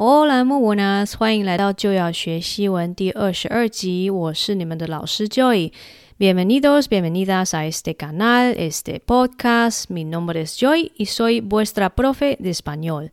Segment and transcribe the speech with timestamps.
[0.00, 4.08] Hola, muy buenas，欢迎来到就要学西文第二十二集。
[4.08, 5.72] 我是你们的老师 Joy。
[6.20, 9.86] Bienvenidos, bienvenidas a este canal, este podcast.
[9.88, 13.08] Mi nombre es Joy y soy vuestra profe de español.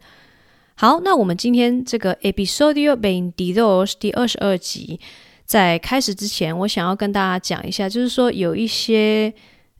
[0.76, 4.99] 好，那我们今天这个 episodio veintidós 第二十二集，
[5.44, 9.33] 在开始之前，我想要跟大家讲一下，就是说有一些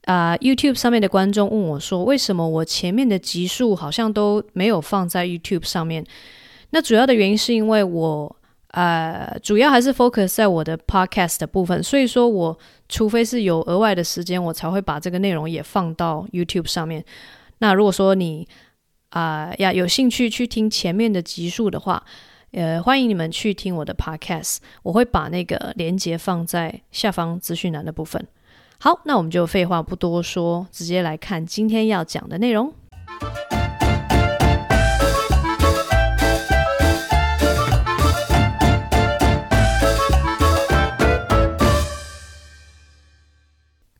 [0.06, 6.04] 啊、呃、YouTube 上面的观众问我说，为什么我前面的集数好像都没有放在 YouTube 上面？
[6.76, 8.36] 那主要的原因是因为我
[8.72, 17.02] 呃主要还是 focus 在我的 podcast 的部分，所以说我除非是有额外的时间，我才会把这个内容也放到 YouTube 上面。
[17.60, 18.46] 那如果说你
[19.08, 22.04] 啊，呀，有兴趣去听前面的集数的话，
[22.52, 28.22] 呃，欢迎你们去听我的 podcast，我会把那个连接放在下方资讯栏的部分。
[28.78, 32.70] 好，那我们就废话不多说，直接来看今天要讲的内容。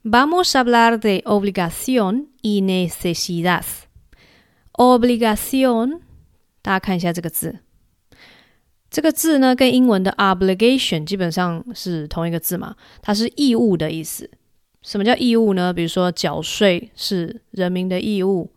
[0.09, 3.65] Vamos a hablar de obligación y necesidad.
[4.71, 5.99] Obligación，
[6.63, 7.59] 大家看一下这个字。
[8.89, 14.31] 这个字呢，跟英文的 obligation 基本上是同一个字嘛，它是义务的意思。
[14.81, 15.73] 什么叫义务呢？
[15.73, 18.53] 比如说缴税是人民的义务，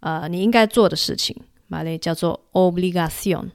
[0.00, 1.36] 呃，你应该做的事情，
[1.66, 3.50] 马来叫做 obligación。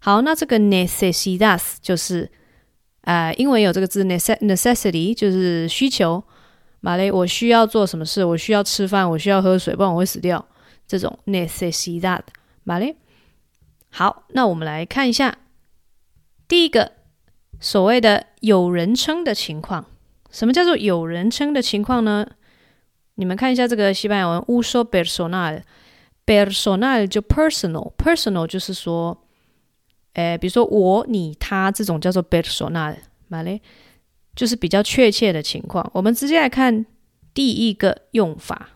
[0.00, 2.30] 好，那这个 necesidad 就是，
[3.02, 6.24] 呃，英文有这个字 necessity 就是需求，
[6.84, 8.22] 马雷我需要做什么事？
[8.22, 10.46] 我需要吃饭，我需要喝水，不然我会死掉。
[10.86, 12.96] 这种 necesidad，vale？
[13.88, 15.38] 好，那我们来看一下
[16.46, 16.92] 第一个
[17.58, 19.86] 所谓的有人称的情况。
[20.30, 22.26] 什么叫做有人称的情况呢？
[23.14, 29.24] 你们看一下这个西班牙文，uso personal，personal 就 personal，personal 就是说，
[30.12, 32.94] 诶，比如说我、你、他这种叫做 personal，
[33.28, 33.62] 马雷
[34.34, 35.88] 就是比较确切的情况。
[35.94, 36.86] 我们直接来看
[37.32, 38.70] 第一个用法。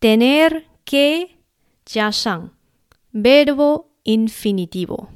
[0.00, 1.30] Tener que
[1.84, 2.50] 加上
[3.12, 5.08] verbo infinitivo，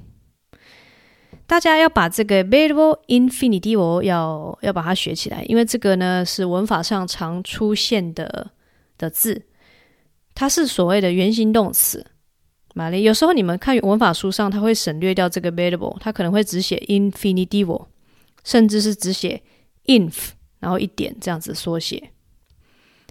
[1.46, 8.52] 大家要把这个 verbo infinitivo 要要把它学起来，因为这个呢是文法上常出现的
[8.96, 9.46] 的字，
[10.34, 12.06] 它是所谓的原形动词。
[12.74, 17.86] 玛丽，有时候你们看文法书上，它会省略掉这个 verbo，它可能会只写 infinitivo，
[18.44, 19.42] 甚至是只写
[19.86, 22.10] inf，然后一点这样子缩写。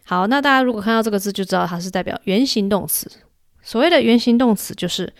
[0.03, 3.11] 好，那大家如果看到这个字，就知道它是代表原形动词。
[3.61, 5.13] 所谓的原形动词，就是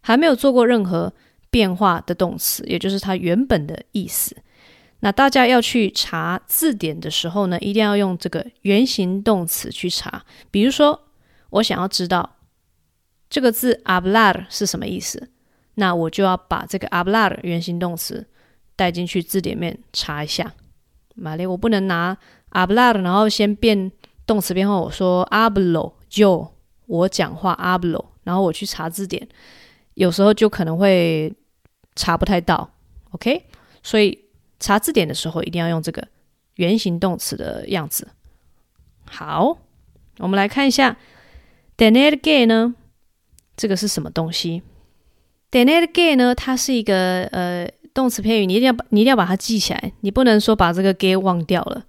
[0.00, 1.12] 还没有做过任何
[1.50, 4.36] 变化的动词，也就是它原本的意思。
[5.00, 10.24] 那大家要去查字典的时候呢，一定要用这个原形动词去查。
[10.50, 11.08] 比如说，
[11.50, 12.36] 我想要知道
[13.28, 15.28] 这个字 hablar 是什么意思，
[15.74, 18.26] 那我就要把这个 hablar 原形动词
[18.76, 20.52] 带进去字典面查一下。
[21.14, 22.16] 玛丽，我不能拿
[22.50, 23.92] hablar 然后先变。
[24.26, 26.50] 动词变化，我说 hablo 就
[26.86, 29.28] 我讲话 hablo，然后我去查字典，
[29.92, 31.30] 有时候就可能会
[31.94, 32.70] 查不太到
[33.10, 33.44] ，OK？
[33.82, 34.18] 所以
[34.58, 36.08] 查字典的时候一定要用这个
[36.54, 38.08] 原形动词的样子。
[39.04, 39.58] 好，
[40.16, 40.96] 我们来看一下
[41.76, 42.74] tener que 呢，
[43.58, 44.62] 这个是什么东西
[45.50, 51.86] ？tener que 呢，它是一个呃动词片语，你一定要你一定要把它记起来，你不能说把这个 que 忘掉了，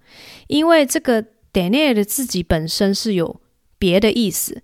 [0.47, 1.25] 因为这个。
[1.55, 3.39] tener 自己本身是有
[3.79, 4.61] 别的意思，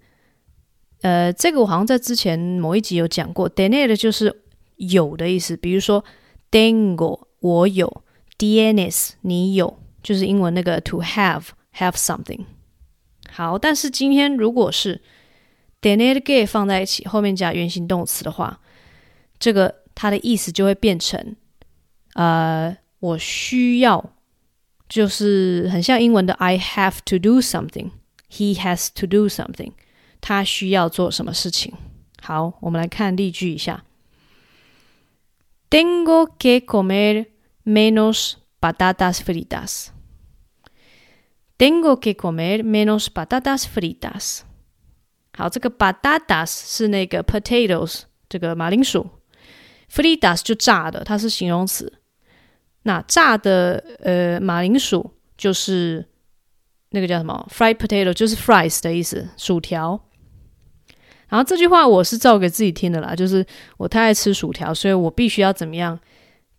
[1.04, 4.44] 呃，这个我好像在之前某一集有讲过，tener 就是
[4.76, 6.04] 有的意思，比如说
[6.50, 8.04] d a n g o 我有
[8.38, 11.44] ，“dennis”，你有，就是英文那个 to have
[11.78, 12.42] have something。
[13.30, 15.02] 好，但是今天如果是
[15.82, 18.60] tener que 放在一起，后面加原形动词的话，
[19.40, 21.36] 这个它的意思就会变成，
[22.16, 24.14] 呃，我需要。
[24.90, 27.92] 就是很像英文的 I have to do something,
[28.30, 29.74] he has to do something，
[30.20, 31.74] 他需要做什么事情。
[32.20, 33.86] 好，我们来看例句一下
[35.70, 37.28] ：Tengo que comer
[37.64, 39.90] menos patatas fritas.
[41.58, 44.40] Tengo que comer menos patatas fritas。
[45.38, 49.10] 好，这个 patatas 是那个 potatoes，这个马铃薯
[49.92, 51.92] ，fritas 就炸的，它是形容词。
[52.84, 56.06] 那炸的呃马铃薯就是
[56.90, 60.02] 那个叫什么 fried potato，就是 fries 的意思，薯条。
[61.28, 63.46] 然后这句话我是照给自己听的啦，就是
[63.78, 66.00] 我太爱吃薯条，所以我必须要怎么样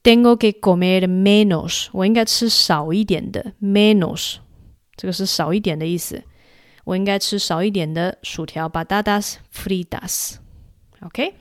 [0.02, 4.36] ？Tengo que comer menos，我应该吃少一点的 menos，
[4.96, 6.22] 这个是少一点的意思。
[6.84, 10.36] 我应该吃少一点的薯条，patatas fritas。
[11.00, 11.34] OK，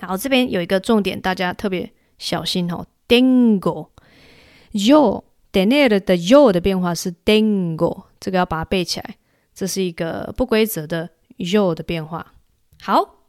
[0.00, 2.86] 好，这边有一个重点，大家特别小心哦。
[3.08, 9.16] Tengo，yo tener 的 yo 的变化是 dengo，这个要把它背起来。
[9.54, 12.34] 这是一个不规则的 yo 的变化。
[12.80, 13.24] 好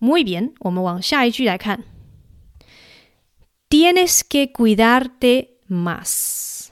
[0.00, 1.84] ，muy bien，我们往下一句来看。
[3.68, 6.68] Tienes que cuidarte más.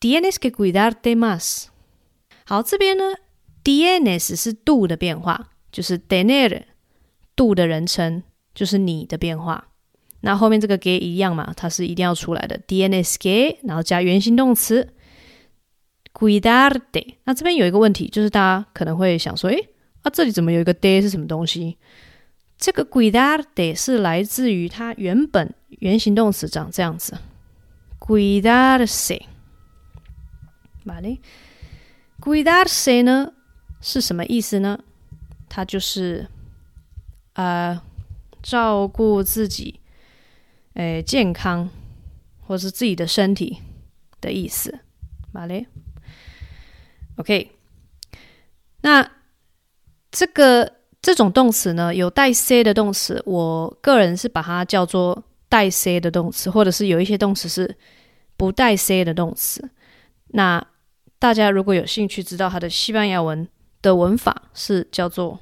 [0.00, 1.68] Tienes que cuidarte más.
[2.44, 3.14] 好，这边呢
[3.64, 6.64] ，tienes 是 do 的变化，就是 tener
[7.34, 8.22] do 的人称，
[8.60, 9.68] 就是你的变化。
[10.20, 12.60] 那后面这个 que 一样嘛，它是一定要出来的。
[12.68, 14.92] Tienes que，然后加原形动词
[16.12, 17.14] cuidarte。
[17.24, 19.70] 那这边有一个问题，就是大家可能会想说，诶，
[20.02, 21.78] 啊，这里怎么有一个 de 是什么东西？
[22.58, 27.16] 这个 cuidarte 是来自于它原本原形动词长这样子
[27.98, 29.22] ，cuidarse。
[30.84, 31.22] 哪里
[32.20, 33.32] ？cuidarse 呢
[33.80, 34.78] 是什么意思呢？
[35.48, 36.28] 它就是
[37.32, 37.80] 呃
[38.42, 39.80] 照顾自己，
[40.74, 41.68] 诶健康
[42.40, 43.58] 或是自己的身体
[44.20, 44.80] 的意思。
[45.32, 45.66] 马里
[47.16, 47.50] ？OK，
[48.82, 49.10] 那
[50.10, 50.72] 这个。
[51.02, 57.74] 这种动词呢，有带 “se” 的动词，我个人是把它叫做带 “se” 的动词，或者是有一些动词是
[58.36, 59.70] 不带 “se” 的动词。
[60.26, 60.62] 那
[61.18, 63.48] 大家如果有兴趣知道它的西班牙文
[63.80, 65.40] 的文法，是叫做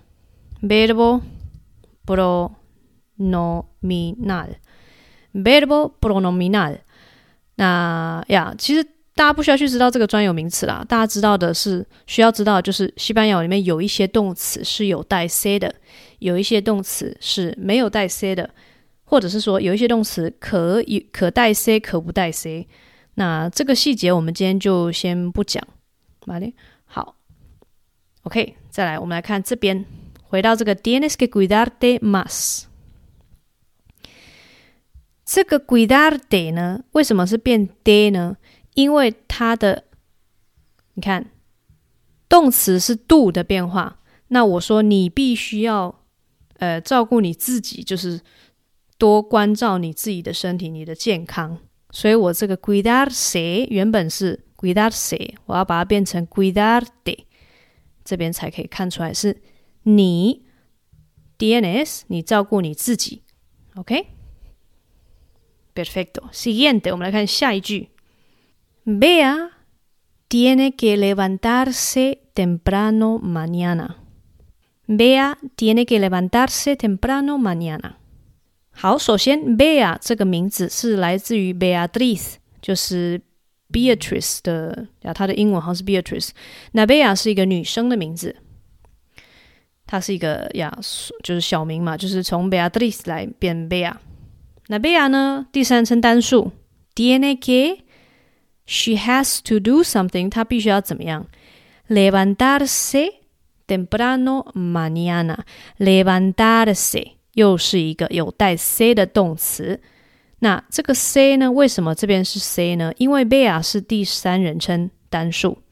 [0.62, 1.22] “verbo
[3.18, 4.48] nominal。
[5.34, 6.78] verbo pronominal”。
[7.56, 8.86] 那呀，其实。
[9.18, 15.74] 大家不需要去知道这个专有名词啦，大家知道的是需要知道，就是西班牙语里面有一些动词是有带 c 的，
[16.20, 18.48] 有一些动词是没有带 c 的，
[19.02, 22.68] 或者是说有一些动词可以可带 c 可不带 c。
[23.14, 25.60] 那这个细节我们今天就先不讲。
[26.84, 27.16] 好
[28.22, 29.84] ，OK，再来，我们来看这边，
[30.22, 32.67] 回到这个 “tienes que cuidarte más”。
[35.28, 38.38] 这个 “cuidarte” 呢，为什么是变 de 呢？
[38.72, 39.84] 因为它的，
[40.94, 41.30] 你看，
[42.30, 46.00] 动词是 do 的变化，那我说你必须要，
[46.54, 48.22] 呃，照顾你自己，就是
[48.96, 51.58] 多关照你自己的身体，你的健康。
[51.90, 57.18] 所以我这个 cuidarse 原本是 cuidarse，我要把它变成 cuidarte，
[58.02, 59.42] 这边才可以看出来是
[59.82, 60.46] 你
[61.38, 63.24] dns，你照顾你自己。
[63.74, 64.06] ，OK
[66.91, 67.89] 我们来看下一句。
[68.85, 69.49] Bea
[70.29, 73.95] tiene que levantarse temprano mañana.
[74.87, 77.93] Bea tiene que levantarse temprano mañana.
[78.71, 83.21] 好，首先 Bea 这个名字是来自于 Beatriz，就是
[83.71, 86.31] Beatrice 的呀，它的英文好像是 Beatrice。
[86.73, 88.35] 那 Bea 是一个女生的名字，
[89.85, 90.77] 它是一个呀，
[91.23, 93.93] 就是小名嘛，就是从 Beatriz 来变 Bea。
[94.68, 96.52] 那 Bea 呢，第三人称单数
[96.94, 97.80] ，DNAK。
[98.70, 100.28] She has to do something.
[100.28, 101.26] 她必须要怎么样
[101.88, 103.12] ？Levantarse
[103.66, 105.38] temprano mañana.
[105.78, 109.80] Levantarse 又是一个有带 C 的动词。
[110.40, 111.50] 那这个 C 呢？
[111.50, 112.92] 为什么这边是 C 呢？
[112.98, 115.62] 因为 Bea 是第三人称单数，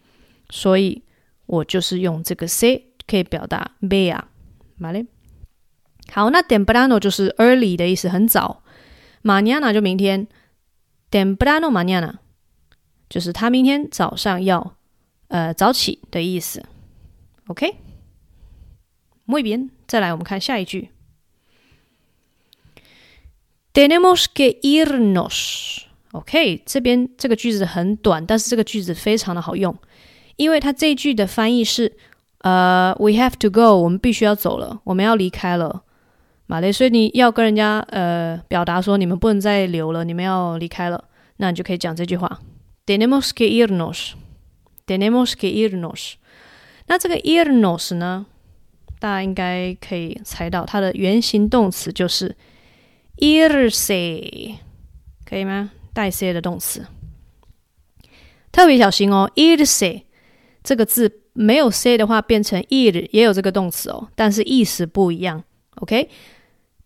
[0.48, 1.02] 所以
[1.44, 4.22] 我就是用这个 C 可以表达 Bea。
[6.10, 8.62] 好，那 temprano 就是 early 的意思，很早。
[9.26, 10.28] Mañana 就明天。
[11.10, 12.18] Temprano mañana。
[13.08, 14.76] 就是他明天早上要，
[15.26, 16.64] 呃，早起的意思。
[17.48, 19.70] OK，muy bien。
[19.88, 20.90] 再来，我们看下一句。
[23.72, 25.82] Tenemos que irnos。
[26.12, 29.76] OK，这边这个句子很短，但是这个句子非常的好用，
[30.36, 31.96] 因为它这一句的翻译是，
[32.38, 35.84] 呃，we have to go，我们必须要走了，我们要离开了，
[36.46, 36.72] 马雷。
[36.72, 41.04] 所以你要跟人家呃表达说你们不能再留了，你们要离开了，
[41.36, 42.40] 那你就可以讲这句话。
[42.86, 44.12] Tenemos que irnos.
[44.86, 46.14] Tenemos que irnos.
[46.86, 48.26] 那这个 irnos 呢，
[49.00, 52.36] 大家应该可以猜到，它的原形动词就是
[53.18, 54.54] irse，
[55.24, 55.72] 可以吗？
[55.92, 56.86] 带 se 的动词。
[58.52, 60.02] 特别小心哦，irse
[60.62, 65.42] 这个字没有 se 的话，变成 ir 也有这个动词哦，但是意思不一样。
[65.76, 66.08] OK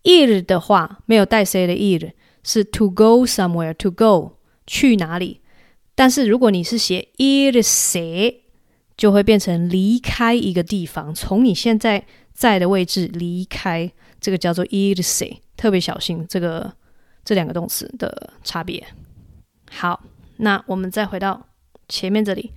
[0.02, 5.40] OK，ir 的话没有带 se 的 ir 是 to go somewhere，to go 去哪里。
[5.94, 8.36] 但是如果你是写 irse，
[8.96, 13.90] 就会变成离开一个地方，从你现在在的位置离开，
[14.20, 16.72] 这个叫做 irse，特别小心这个
[17.24, 18.86] 这两个动词的差别。
[19.70, 20.02] 好，
[20.38, 21.48] 那我们再回到
[21.88, 22.52] 前面这里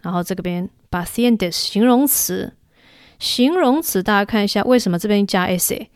[0.00, 2.54] 然后这个边 pacientes 形容词，
[3.24, 5.86] 形容词大家看一下，为什么这边加 s？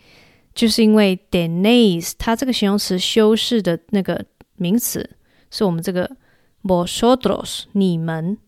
[0.54, 4.24] 就是因为 tenéis 它这个形容词修饰的那个
[4.56, 5.10] 名词
[5.50, 6.16] 是我们这个
[6.62, 8.38] vosotros 你们，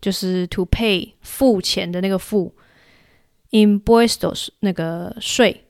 [0.00, 2.56] 就是 to pay 付钱的那个付
[3.50, 5.66] ，impuestos 那个税，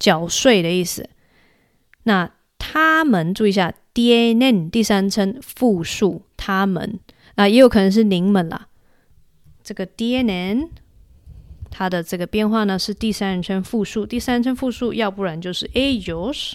[0.00, 1.08] 缴税的意思。
[2.02, 6.98] 那他们注意一下，tienen 第三称复数，他们
[7.36, 8.66] 啊也有可能是您们啦。
[9.62, 10.70] 这个 tienen
[11.70, 16.54] 它的这个变化呢是第三人称复数，第三人称复数，要不然就是 ellos、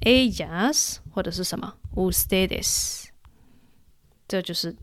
[0.00, 3.05] ellas 或者是什么 ustedes，
[4.26, 4.76] 这就是。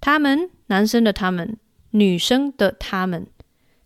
[0.00, 1.56] 他们，男生的他们，
[1.90, 3.26] 女生的他们。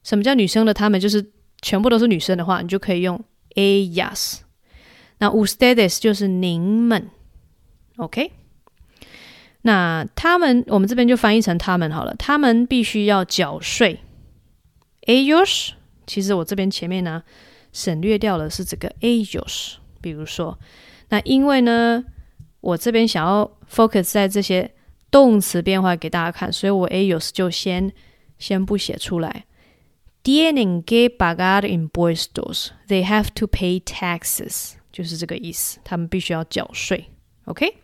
[0.03, 0.99] 什么叫女生的他们？
[0.99, 3.23] 就是全部都是女生的话，你就可以用
[3.55, 4.39] ellas。
[5.19, 7.11] 那 ustedes 就是您们
[7.97, 8.33] ，OK？
[9.63, 12.15] 那他们，我们这边就翻译成他们好了。
[12.19, 14.01] 他们必须要缴税。
[15.07, 15.71] ellos，
[16.07, 17.23] 其实我这边前面呢
[17.73, 19.75] 省略掉了是这个 ellos。
[20.01, 20.59] 比如说，
[21.09, 22.05] 那因为呢，
[22.61, 24.73] 我这边想要 focus 在这些。
[25.09, 27.91] 动词变化给大家看，所以我 ellos 就先
[28.39, 29.47] 先不写出来。
[30.23, 32.71] Tienen que pagar impuestos.
[32.89, 34.73] They have to pay taxes.
[34.93, 37.07] 就是这个意思，他们必须要缴税。
[37.45, 37.77] OK，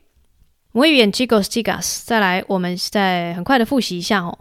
[0.73, 2.03] 我语言 chicos, chicas。
[2.05, 4.41] 再来，我们再很快的复习一下哦。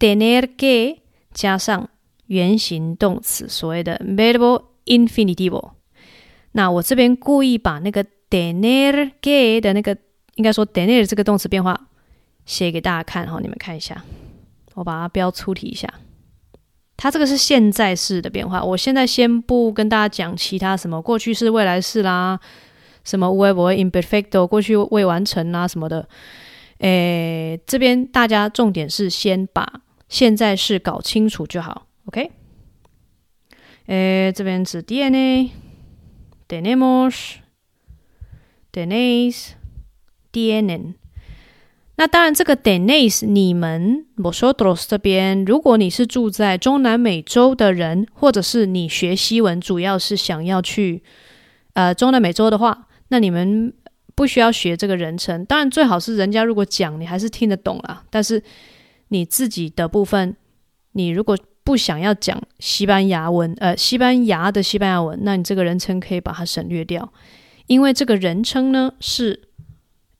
[0.00, 1.00] Tener que
[1.32, 1.90] 加上
[2.26, 5.72] 原形动词，所谓的 verbo infinitivo。
[6.52, 9.98] 那我这边故意把那个 tener que 的那个，
[10.36, 11.88] 应该说 tener 这个动词变化。
[12.46, 14.04] 写给大家看哈，你们看一下，
[14.74, 15.88] 我把它标粗体一下。
[16.94, 18.62] 它这个是现在式的变化。
[18.62, 22.38] 我现在先不跟大家讲其他什么过去式、未来式啦，
[23.02, 26.06] 什么 verbo imperfecto 过去未完成啦什么的。
[26.80, 31.86] 诶，这边大家重点是先把现在式搞清楚就好。
[32.04, 32.30] OK？
[33.86, 35.48] 诶，这边是 tiene
[36.46, 37.36] tenemos
[38.70, 39.52] tenéis
[40.34, 40.94] DNN，
[41.96, 51.04] 那当然，这个 tenéis 你们 Mosotros 这边，如果你是住在中南美洲的人，或者是你学西文主要是想要去
[51.74, 53.72] 呃中南美洲的话，那你们
[54.16, 55.44] 不需要学这个人称。
[55.44, 58.02] 当然，最好是人家如果讲，你还是听得懂啦。
[58.10, 58.42] 但是
[59.10, 60.34] 你自己的部分，
[60.94, 67.12] 你如果不想要讲西班牙文，呃，西班牙的西班牙文，那你这个人称可以把它省略掉，
[67.68, 69.42] 因为这个人称呢是。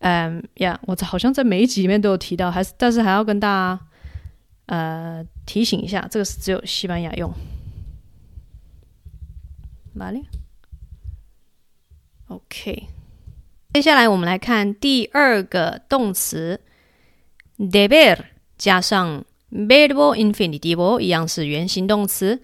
[0.06, 3.80] 嗯呀，我好像在每一集里面都有提到，还是但是还要跟大家
[4.66, 7.32] 呃提醒一下，这个是只有西班牙用。
[9.94, 10.23] 哪里。
[12.26, 12.87] OK，
[13.73, 16.61] 接下来我们来看第二个动词
[17.56, 18.18] ，deber
[18.58, 22.42] 加上 verbo infinitivo，一样是原形动词。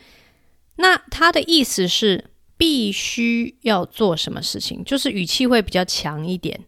[0.76, 6.58] 那它的意思是必须要做什么事情，就是语气会比较强一点。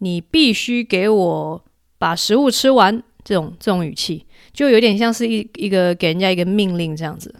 [0.00, 1.64] 你必须给我
[1.96, 7.34] 把食物吃完，这种这种语气就有点像是一一个给人家一个命令这样子。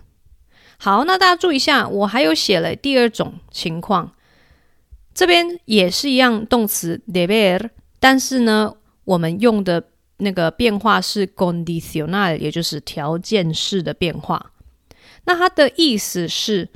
[0.79, 4.12] 好，那大家注意一下，我还有写了第二种情况。
[5.12, 8.75] 这边也是一样，动词 deber，但是呢，
[9.05, 9.83] 我们用的
[10.19, 14.52] 那个变化是 condicional，也就是条件式的变化。
[15.25, 16.69] 那它的意思是，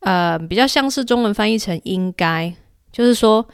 [0.00, 2.54] 呃，比较像是中文翻译成应该，
[2.90, 3.46] 就是说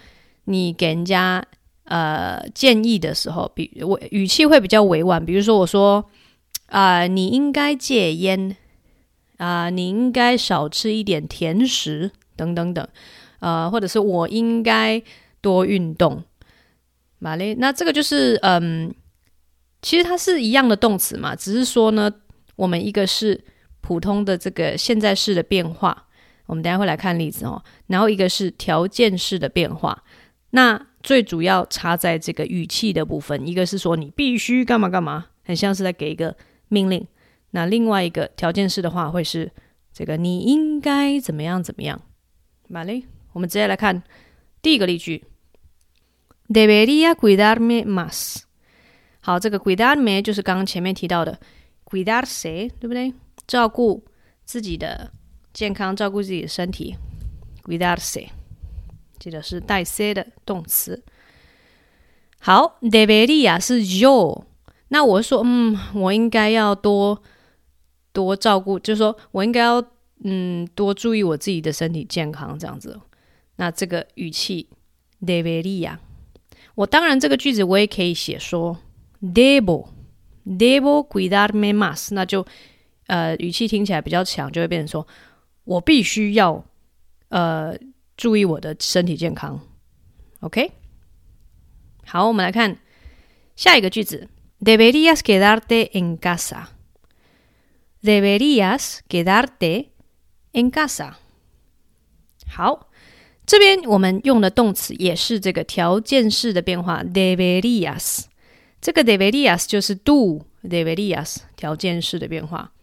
[0.44, 1.44] 你给人家
[1.88, 5.24] 呃建议的时候，比我语气会比较委婉。
[5.24, 6.04] 比如说，我说
[6.66, 8.56] 啊、你应该戒烟
[9.38, 12.86] 啊、你应该少吃一点甜食，等等等。
[13.40, 15.00] 呃，或者是我应该
[15.40, 16.24] 多运动，
[17.20, 18.92] 马丽，那这个就是嗯，
[19.80, 22.12] 其实它是一样的动词嘛，只是说呢，
[22.56, 23.40] 我们一个是
[23.80, 26.06] 普通的这个现在式的变化，
[26.46, 30.02] 我们等下会来看例子哦，然后一个是条件式的变化，
[30.50, 36.36] 那最主要差在这个语气的部分，一个是说你必须干嘛干嘛，很像是在给一个
[36.68, 37.06] 命令，
[37.50, 39.50] 那另外一个条件式的话会是
[39.92, 42.00] 这个你应该怎么样怎么样，
[42.68, 43.04] 马雷。
[43.32, 44.02] 我们直接来看
[44.60, 45.24] 第一个例句
[46.48, 48.42] ：Debería cuidarme más。
[49.20, 51.38] 好，这个 cuidarme 就是刚刚前面提到的
[51.84, 53.12] cuidarse，对不对？
[53.46, 54.04] 照顾
[54.44, 55.12] 自己的
[55.52, 56.96] 健康，照顾自己的身体
[57.64, 58.26] ，cuidarse，
[59.18, 61.02] 记得是带 se 的动词。
[62.40, 64.44] 好，debería 是 yo，
[64.88, 67.20] 那我说，嗯，我应该要多
[68.12, 69.84] 多照顾，就是说我应该要
[70.24, 73.00] 嗯多注意我自己的身体健康，这样子。
[73.56, 74.68] 那这个语气
[75.20, 75.98] debería，
[76.76, 78.78] 我当然这个句子我也可以写说
[79.20, 79.88] debo
[80.46, 82.46] debo cuidarme más，那就
[83.08, 85.06] 呃语气听起来比较强，就会变成说
[85.64, 86.64] 我必须要
[87.30, 87.76] 呃
[88.18, 89.58] 注意我的身体健康。
[90.40, 90.72] OK，
[92.04, 92.76] 好，我们来看
[93.56, 94.28] 下一个句子
[94.60, 99.86] ，deberías quedarte en casa，deberías quedarte
[100.52, 101.14] en casa。
[102.46, 102.84] 好。
[103.50, 108.26] 这边我们用的动词也是这个条件式的变化，deberías。
[108.78, 112.74] 这个 deberías 就是 do，deberías 条件式的变化。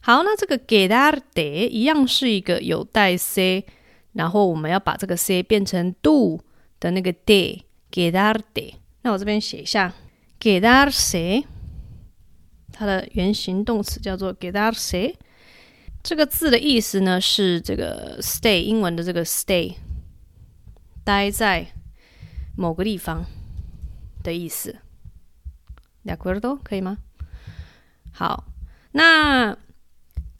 [0.00, 3.62] 好，那这个 quedarte 一样是一个有带 se，
[4.14, 6.40] 然后我们要把这个 se 变成 do
[6.80, 8.74] 的那个 de，quedarte。
[9.02, 9.92] 那我这边写一下
[10.40, 11.44] ，quedarse，
[12.72, 15.14] 它的原形动词叫做 quedarse。
[16.02, 19.74] 这个字的意思呢是这个 stay，英文的这个 stay，
[21.02, 21.66] 待在
[22.56, 23.24] 某个地方
[24.22, 24.76] 的意思。
[26.04, 26.98] De acuerdo，可以吗？
[28.12, 28.44] 好，
[28.92, 29.56] 那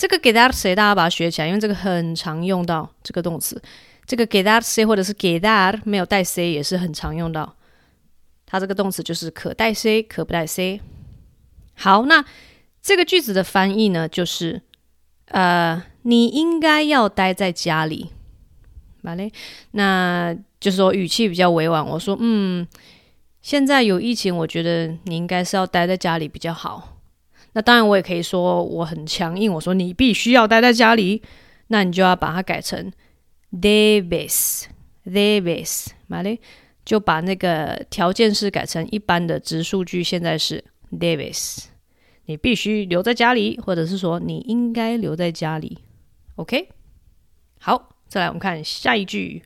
[0.07, 3.63] 这个 quedarse 大家把它学起来，因为这个很常用到这个动词。
[4.05, 7.57] 这个 quedarse 或者是 quedar 没有带 se 也是很常用到。
[8.45, 10.79] 它这个动词就是可带 se，可不带 se。
[11.75, 12.23] 好，那
[12.83, 14.61] 这个句子的翻译呢就是。
[15.29, 18.11] 呃，你应该要待在家里，
[19.03, 19.33] 好嘞。
[19.71, 21.85] 那就是说语气比较委婉。
[21.85, 22.69] 我说，嗯，
[23.41, 26.94] 现在有疫情，我觉得你应该是要待在家里比较好。
[27.55, 29.53] 那当然，我也可以说我很强硬。
[29.53, 31.23] 我说你必须要待在家里，
[31.69, 32.93] 那你就要把它改成
[33.53, 34.67] debes，debes，
[36.09, 36.41] 嘛嘞，
[36.85, 41.65] 就把那个条件式改成一般的直述句，现在是 debes。
[42.27, 45.79] 你必须留在家里，或者是说你应该留在家里。
[46.37, 46.69] OK，
[47.61, 49.43] 好，再来我们看下一句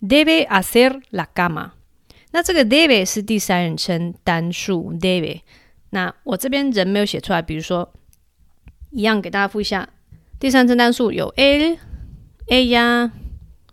[0.00, 1.70] ，debe hacer la cama。
[2.32, 5.42] 那这个 debe 是第三人称单数 debe。
[5.90, 7.92] 那我这边人没有写出来，比如说
[8.90, 9.88] 一样给大家复一下，
[10.38, 11.78] 第三人单数有 él、
[12.48, 13.10] ella、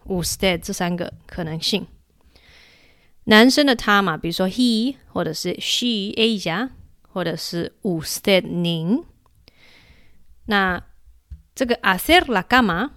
[0.06, 1.86] usted 这三个可能性。
[3.26, 6.70] 男生的他嘛，比如说 he 或者是 she、ella。
[7.16, 9.02] 或者是 usted 您，
[10.48, 10.84] 那
[11.56, 12.90] 这个 hacer la cama，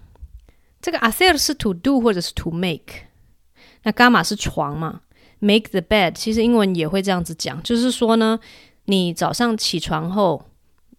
[0.83, 3.05] 这个 hacer 是 to do 或者是 to make，
[3.85, 5.03] 那 cama 是床嘛
[5.39, 8.41] ，make the bed，其实英文也会这样子讲，就是说呢，
[8.89, 10.45] 你早上起床后，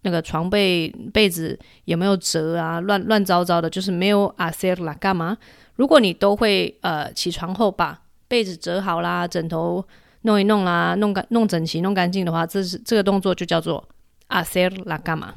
[0.02, 5.38] 那个床被被子有没有折啊，乱乱糟糟的，就是没有阿塞拉干嘛。
[5.76, 9.86] 如果你都会呃起床后把被子折好啦，枕头。
[10.24, 13.88] 弄一弄啦，弄干、弄整齐、弄干净的话，这是这个动作就叫做
[14.28, 15.34] 阿塞拉干嘛。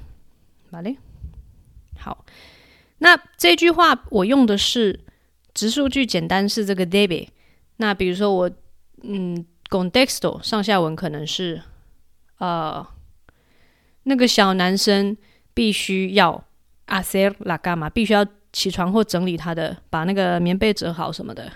[0.72, 0.96] 好嘞，
[1.96, 2.24] 好。
[2.98, 4.98] 那这句话我用的是
[5.54, 7.28] 直述句，简单是这个 debe。
[7.76, 8.50] 那比如说我，
[9.04, 11.62] 嗯，contexto 上下文可能是，
[12.42, 12.84] 呃，
[14.02, 15.16] 那个小男生
[15.54, 16.44] 必须要
[16.88, 21.48] hacer la cama，必须要起床或整理他的，把那个棉被折好什么的，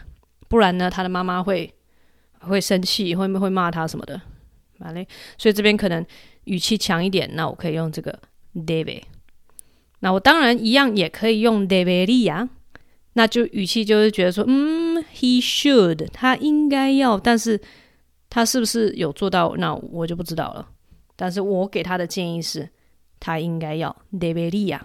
[0.46, 1.74] 不然呢，他的妈妈会
[2.38, 4.20] 会生气，会会骂他什么的。
[4.78, 6.06] 好嘞，所以这边可能
[6.44, 8.16] 语气强一点，那我可以用这个
[8.54, 9.02] David。
[9.98, 12.48] 那我当然一样也可以用 debería，
[13.14, 17.60] 那就语气就是觉得说，嗯，he should，他应该要，但是
[18.30, 20.68] 他是不是有做到，那我就不知道了。
[21.16, 22.70] 但是我给他的建议是，
[23.18, 24.80] 他应该要 debería。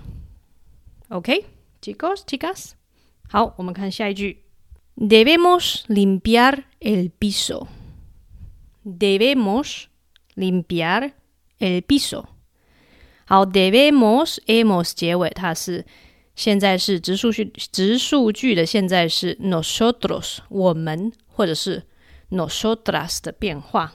[1.10, 2.72] OK，chicos，chicas，
[3.30, 4.44] 好，我们看下一句
[4.96, 9.86] ，debemos limpiar el piso，debemos
[10.36, 11.12] limpiar
[11.60, 12.26] el piso。
[13.26, 15.86] 好，debemos hemos 结尾，它是
[16.36, 21.84] 现在是直述句，直述句的现在是 nosotros 我们或者是
[22.30, 23.94] nosotras 的变化。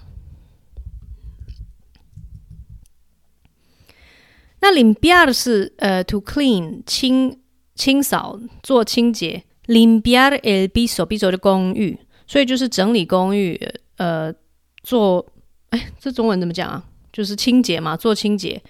[4.66, 7.38] 那 limpiar 是呃 to clean 清
[7.76, 13.56] 清扫做清洁，limpiar el piso，piso 的公寓，所以就是整理公寓，
[13.98, 14.34] 呃
[14.82, 15.24] 做
[15.68, 16.82] 哎这中文怎么讲啊？
[17.12, 18.60] 就是清洁嘛，做清洁。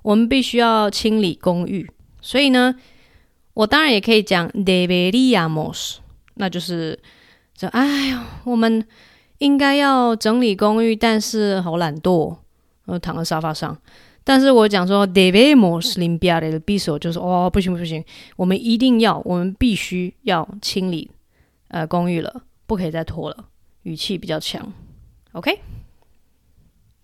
[0.00, 1.86] 我们必须要清理公寓，
[2.22, 2.74] 所以呢，
[3.52, 5.96] 我当然也可以讲 deberíamos，
[6.36, 6.98] 那就是
[7.54, 8.82] 这，哎呦，我们
[9.36, 12.38] 应该要整理公寓，但是好懒惰，
[12.86, 13.76] 我躺在沙发上。
[14.24, 18.04] 但是我讲说 debemos limpiar el piso，就是哦，不行不行，
[18.36, 21.10] 我们一定要，我们必须要清理
[21.68, 23.48] 呃公寓了，不可以再拖了，
[23.82, 24.72] 语气比较强。
[25.32, 25.60] OK，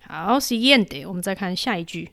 [0.02, 2.12] 好，siguiente，我们再看下一句。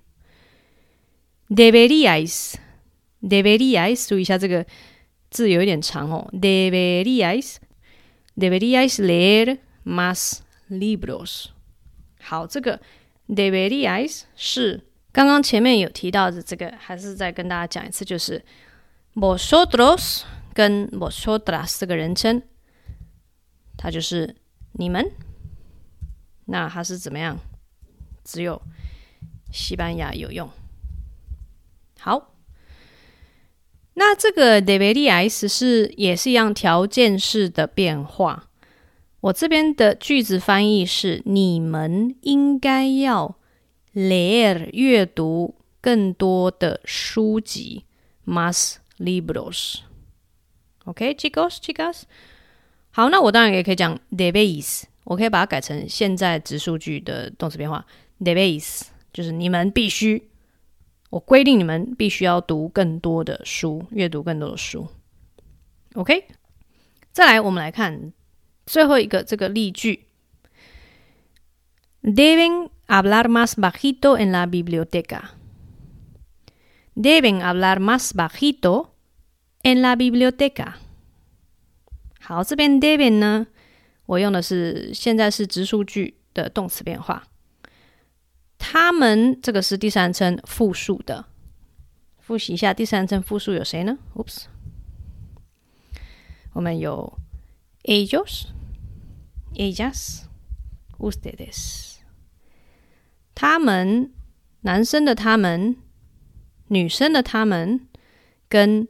[1.49, 4.65] ，deberías，deberías，注意一下这个
[5.29, 6.29] 字有一点长哦。
[6.33, 10.39] ，deberías，deberías leer más
[10.69, 11.47] libros。
[12.21, 12.81] 好，这个
[13.27, 14.81] deberías 是
[15.15, 18.43] 刚刚前面有提到的这个，还是再跟大家讲一次，就是
[19.13, 20.23] vosotros
[20.53, 22.41] 跟 vosotras 这个人称，
[23.77, 24.35] 它就是
[24.73, 25.09] 你们。
[26.47, 27.39] 那它是怎么样？
[28.25, 28.61] 只有
[29.53, 30.49] 西班牙有用。
[31.97, 32.33] 好，
[33.93, 38.49] 那这个 deberíais 是也是一样条件式的变化。
[39.21, 43.37] 我这边的句子翻译是：你们应该要
[43.95, 47.85] leer 阅读更多的书籍
[48.27, 49.79] ，más libros。
[50.83, 52.03] OK，chicos，chicas。
[52.91, 57.85] 好，那我当然也可以讲 debéis，我可以把它改成现在直述句的动词变化
[58.19, 58.81] ，debéis
[59.11, 60.29] 就是你们必须。
[61.11, 64.87] 我规定你们必须要读更多的书，阅读更多的书。
[65.93, 66.25] OK，
[67.13, 68.11] 再来，我们来看
[68.65, 70.07] 最后一个这个例句
[72.03, 75.35] ：Deben hablar más bajito en la biblioteca.
[76.95, 78.95] Deben hablar más bajito
[79.63, 80.75] en la biblioteca.
[82.19, 83.47] 好，这边 deben 呢，
[84.05, 87.27] 我用的是现在是直述句的动词变化。
[88.57, 91.25] 他们这个是第三人称复数的，
[92.19, 94.45] 复习一下第三人称复数有谁呢？Oops，
[96.53, 97.19] 我们有
[97.83, 98.45] ellos、
[99.53, 100.23] ellas、
[100.97, 101.94] ustedes。
[103.35, 104.11] 他们，
[104.61, 105.75] 男生的他们，
[106.69, 107.87] 女生的他们，
[108.49, 108.87] 跟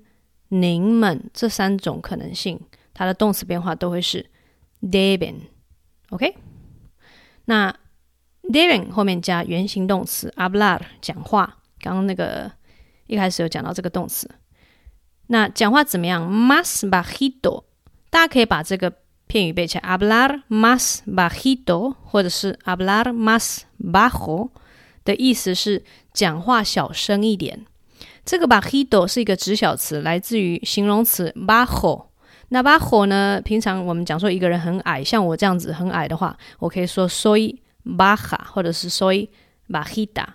[0.48, 2.62] 您们这三种可能性，
[2.94, 4.30] 它的动词变化都会是
[4.82, 5.36] deben。
[6.12, 6.38] OK，
[7.46, 7.76] 那。
[8.48, 12.52] deben 后面加原形动词 hablar 讲话，刚刚那个
[13.08, 14.30] 一开始有讲到这个动词。
[15.26, 17.64] 那讲话怎么样？mas bajito，
[18.12, 24.50] 大家可以把这个片语背起来：hablar más bajito，或者是 hablar más bajo
[25.04, 25.84] 的意思是
[26.14, 27.66] 讲话小声一点。
[28.24, 32.06] 这个 bajito 是一个指小词，来自于形容词 bajo。
[32.50, 33.42] 那 bajo 呢？
[33.44, 37.58] 平常我们讲说一个人很矮，像我这样子很矮的话，我可以说 soy。
[37.86, 39.30] baja 或者是 soy
[39.70, 40.26] bajita，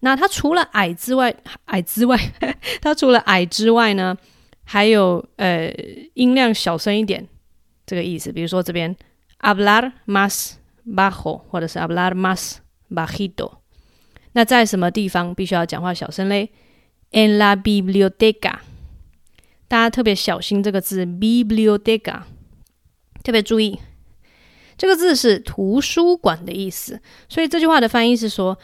[0.00, 1.32] 那它除了矮之外，
[1.66, 2.18] 矮之外，
[2.82, 4.16] 它除了矮之外呢，
[4.64, 5.72] 还有呃
[6.14, 7.24] 音量小声一点
[7.88, 8.30] 这个意思。
[8.30, 8.94] 比如说这边
[9.40, 10.52] ablar más
[10.86, 12.58] bajo，或者是 ablar más
[12.90, 13.54] bajito。
[14.32, 16.50] 那在什么地方必须要讲话小声嘞
[17.12, 18.58] ？En la biblioteca，
[19.66, 22.22] 大家特别小心这个字 biblioteca，
[23.24, 23.80] 特别注意。
[24.76, 28.58] 这个字是图书馆的意思，所以这句话的翻译是说，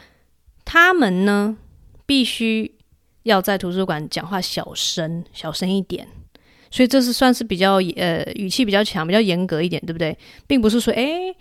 [0.63, 1.57] 他们呢
[2.05, 2.77] 必须
[3.23, 6.07] 要在图书馆讲话小声，小声一点。
[6.75, 10.17] 所以这是算是比较呃语气比较强、比较严格一点，对不对？
[10.45, 11.33] 并不是说诶，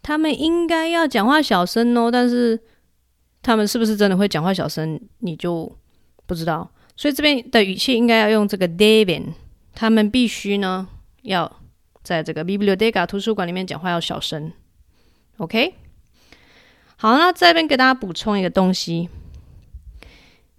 [0.00, 2.58] 他们应该要讲话小声哦，但是
[3.42, 5.70] 他们是不是真的会讲话小声，你就
[6.24, 6.72] 不知道。
[6.96, 9.24] 所以这边的语气应该要用这个 deven，
[9.74, 10.88] 他们必须呢
[11.20, 11.60] 要
[12.02, 14.50] 在这个 biblioteca 图书馆里面讲话要小声。
[15.36, 15.74] OK，
[16.96, 19.10] 好，那这边给大家补充一个东西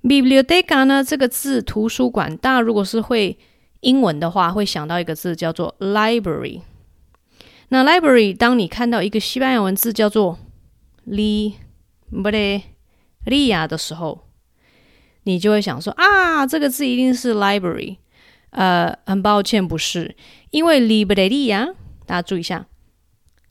[0.03, 3.35] ，biblioteca 呢这个字图书馆，大家如果是会。
[3.81, 6.61] 英文的话会想到一个字叫做 library。
[7.69, 10.39] 那 library，当你看到一个西班牙文字叫做
[11.07, 12.63] libreria
[13.67, 14.27] 的时候，
[15.23, 17.97] 你就会想说啊，这个字一定是 library。
[18.49, 20.15] 呃，很抱歉，不是，
[20.49, 21.75] 因为 libreria，
[22.07, 22.65] 大家注意一下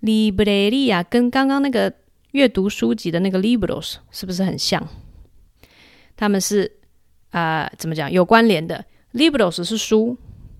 [0.02, 1.94] ，libreria 跟刚刚那个
[2.32, 4.88] 阅读书籍的那个 libros 是不是很像？
[6.16, 6.80] 他们是
[7.30, 8.10] 啊、怎么讲？
[8.10, 8.84] 有关联的。
[9.18, 10.16] Libros 是书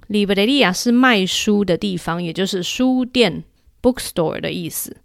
[0.09, 3.45] ，Libreria 是卖书的地方，也就是书店
[3.81, 4.97] （bookstore） 的意思。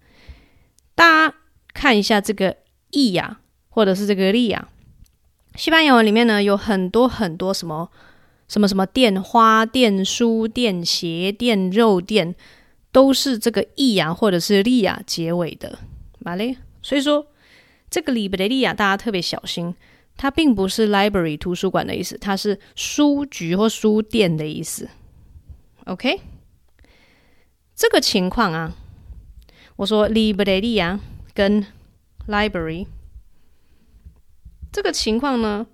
[0.95, 1.35] 大家
[1.71, 2.57] 看一下这个
[2.89, 3.39] ““e” 呀”
[3.69, 4.69] 或者是这个“利亚”，
[5.55, 7.91] 西班牙文里面呢有很多很多什么
[8.47, 12.33] 什么什么店、花店、书店、鞋店、肉店，
[12.91, 15.77] 都是这个““e” 呀”或者是“利亚”结尾的。
[16.17, 17.27] 嘛嘞，所以说
[17.91, 19.75] 这个 Libreria 大家特别小心。
[20.15, 24.89] 它并不是 library 图书馆的意思，它是书局或书店的意思。
[25.85, 26.21] OK，
[27.75, 28.73] 这个情况啊，
[29.75, 30.97] 我说 libreria
[31.33, 31.65] 跟
[32.27, 32.87] library
[34.71, 35.67] 这个情况呢，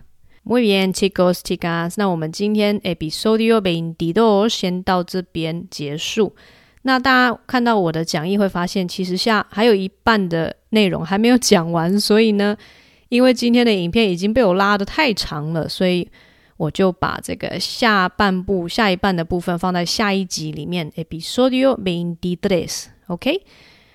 [0.45, 1.95] ？Muy bien, chicos, chicas。
[1.97, 6.35] 那我们今天 episodio veintidós 先到这边结束。
[6.83, 12.01] 那大家看到我的讲义会发现，其实下还有一半的内容还没有讲完。
[12.01, 12.57] 所以呢，
[13.09, 16.09] 因为今天的影片已经被我拉得太长了，所以
[16.57, 20.91] 我就把这个下半部、下一半的部分放在下一集里面。
[20.93, 23.43] Episodio veintitrés, ¿ok?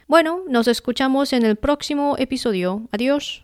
[0.07, 2.87] Bueno, nos escuchamos en el próximo episodio.
[2.91, 3.39] Adiós.